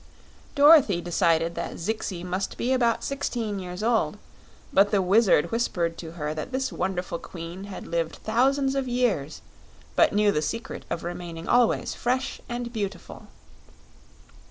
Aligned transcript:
Dorothy 0.55 0.99
decided 0.99 1.53
that 1.53 1.75
Zixi 1.77 2.23
must 2.23 2.57
be 2.57 2.73
about 2.73 3.03
sixteen 3.03 3.59
years 3.59 3.83
old, 3.83 4.17
but 4.73 4.89
the 4.89 4.99
Wizard 4.99 5.51
whispered 5.51 5.95
to 5.99 6.13
her 6.13 6.33
that 6.33 6.51
this 6.51 6.73
wonderful 6.73 7.19
queen 7.19 7.65
had 7.65 7.85
lived 7.85 8.15
thousands 8.15 8.73
of 8.73 8.87
years, 8.87 9.43
but 9.95 10.11
knew 10.11 10.31
the 10.31 10.41
secret 10.41 10.85
of 10.89 11.03
remaining 11.03 11.47
always 11.47 11.93
fresh 11.93 12.41
and 12.49 12.73
beautiful. 12.73 13.27